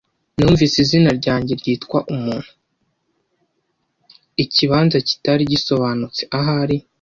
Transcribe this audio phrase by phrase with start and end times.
[4.43, 6.77] ikibanza kitari gisobanutse, ahari,